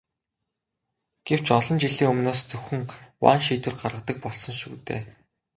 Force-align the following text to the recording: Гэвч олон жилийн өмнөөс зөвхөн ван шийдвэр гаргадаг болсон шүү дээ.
Гэвч 1.27 1.47
олон 1.57 1.77
жилийн 1.83 2.11
өмнөөс 2.13 2.41
зөвхөн 2.49 2.81
ван 3.23 3.39
шийдвэр 3.45 3.75
гаргадаг 3.81 4.17
болсон 4.25 4.53
шүү 4.61 4.73
дээ. 4.87 5.01